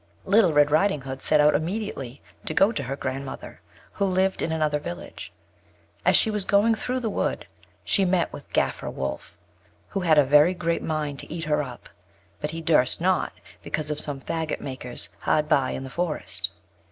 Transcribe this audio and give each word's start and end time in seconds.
Little 0.25 0.51
Red 0.51 0.71
Riding 0.71 1.01
Hood 1.01 1.21
set 1.21 1.39
out 1.39 1.53
immediately 1.53 2.23
to 2.45 2.55
go 2.55 2.71
to 2.71 2.81
her 2.85 2.95
grand 2.95 3.23
mother, 3.23 3.61
who 3.91 4.05
lived 4.05 4.41
in 4.41 4.51
another 4.51 4.79
village. 4.79 5.31
As 6.03 6.15
she 6.15 6.31
was 6.31 6.43
going 6.43 6.73
thro' 6.73 6.97
the 6.97 7.07
wood, 7.11 7.45
she 7.83 8.03
met 8.03 8.33
with 8.33 8.51
Gaffer 8.51 8.89
Wolf, 8.89 9.37
who 9.89 9.99
had 9.99 10.17
a 10.17 10.25
very 10.25 10.55
great 10.55 10.81
mind 10.81 11.19
to 11.19 11.31
eat 11.31 11.43
her 11.43 11.61
up, 11.61 11.87
but 12.39 12.49
he 12.49 12.61
durst 12.61 12.99
not, 12.99 13.31
because 13.61 13.91
of 13.91 14.01
some 14.01 14.19
faggot 14.19 14.59
makers 14.59 15.09
hard 15.19 15.47
by 15.47 15.69
in 15.69 15.83
the 15.83 15.91
forest. 15.91 16.49